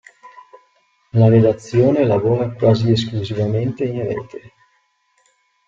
La 1.11 1.29
redazione 1.29 2.07
lavora 2.07 2.49
quasi 2.49 2.89
esclusivamente 2.91 3.83
in 3.85 4.01
rete. 4.01 4.53